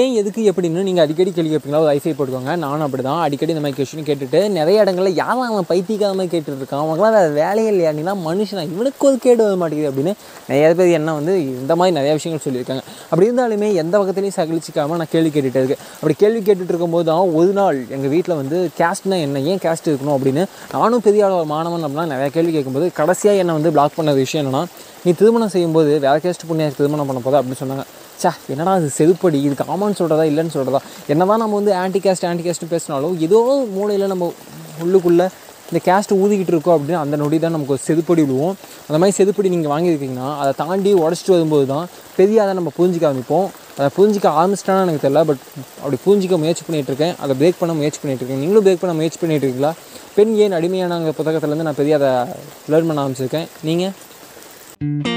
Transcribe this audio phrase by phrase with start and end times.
[0.00, 1.78] ஏன் எதுக்கு எப்படின்னு நீங்கள் அடிக்கடி கேள்வி கேட்பீங்களா?
[1.84, 2.54] ஒரு ஐஃபை போட்டுக்கோங்க.
[2.64, 6.82] நானும் அப்படி தான் அடிக்கடி இந்த மாதிரி கொஸ்டின் கேட்டுட்டு நிறைய இடங்களில் யாரும் அவன் பைத்தியக்கார மாதிரி கேட்டுருக்கான்
[6.82, 7.90] அவங்களாம் வேறு வேலையே இல்லையா?
[7.98, 8.62] நீலாம் மனுஷனா.
[8.74, 10.12] இவனுக்கு ஒரு கேடு வர மாட்டேங்குது அப்படின்னு
[10.48, 12.82] நிறைய பேர் என்ன வந்து இந்த மாதிரி நிறைய விஷயங்கள் சொல்லியிருக்காங்க.
[13.10, 15.82] அப்படி இருந்தாலுமே எந்த பக்கத்துலையும் சகலிச்சிக்காமல் நான் கேள்வி கேட்டுகிட்டே இருக்கேன்.
[16.00, 19.42] அப்படி கேள்வி கேட்டுட்டு இருக்கும்போது தான் ஒரு நாள் எங்கள் வீட்டில் வந்து கேஸ்ட்னா என்ன?
[19.52, 20.44] ஏன் கேஸ்ட் இருக்கணும் அப்படின்னு
[20.76, 24.62] நானும் பெரிய அளவு மாணவன் அப்படின்னா நிறையா கேள்வி கேட்கும்போது கடைசியாக என்னை வந்து பிளாக் பண்ண விஷயம் என்னன்னா
[25.06, 27.86] நீ திருமணம் செய்யும்போது வேற கேஸ்ட் பொண்ணியாக திருமணம் பண்ண போதா அப்படின்னு சொன்னாங்க.
[28.22, 29.38] சே என்னடா அது செதுப்படி?
[29.46, 30.80] இதுக்கு ஆமான்னு சொல்கிறதா இல்லைன்னு சொல்கிறதா
[31.12, 33.40] என்ன தான் நம்ம வந்து ஆன்டி கேஸ்ட் ஆன்டி கேஸ்ட்டு பேசினாலும் ஏதோ
[33.76, 34.26] மூலையில் நம்ம
[34.84, 35.28] உள்ளுக்குள்ளே
[35.70, 38.54] இந்த கேஸ்ட் ஊதிக்கிட்டு இருக்கோம் அப்படின்னு அந்த நொடி தான் நமக்கு செதுப்படி விழுவோம்.
[38.86, 41.84] அந்த மாதிரி செதுப்படி நீங்கள் வாங்கியிருக்கீங்கன்னா அதை தாண்டி உடச்சிட்டு வரும்போது தான்
[42.16, 43.46] பெரிய அதை நம்ம புரிஞ்சிக்க ஆரம்பிப்போம்.
[43.78, 45.44] அதை புரிஞ்சிக்க ஆரம்பிச்சிட்டான்னு எனக்கு தெரியல பட்
[45.82, 49.20] அப்படி புரிஞ்சிக்க முயற்சி பண்ணிகிட்டு இருக்கேன் அதை பிரேக் பண்ண முயற்சி பண்ணிகிட்டு இருக்கேன் நீங்களும் பிரேக் பண்ண முயற்சி
[49.22, 49.72] பண்ணிகிட்டு இருக்கீங்களா
[50.16, 52.12] பெண் ஏன் அடிமையானாங்க புத்தகத்துலேருந்து நான் பெரிய அதை
[52.72, 53.48] லேர்ன் பண்ண ஆரம்பிச்சிருக்கேன்.
[53.70, 55.09] நீங்கள்